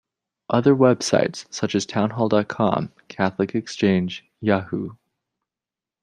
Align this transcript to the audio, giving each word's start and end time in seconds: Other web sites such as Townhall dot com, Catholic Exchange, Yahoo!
Other 0.49 0.73
web 0.73 1.03
sites 1.03 1.45
such 1.51 1.75
as 1.75 1.85
Townhall 1.85 2.29
dot 2.29 2.47
com, 2.47 2.91
Catholic 3.07 3.53
Exchange, 3.53 4.25
Yahoo! 4.39 4.95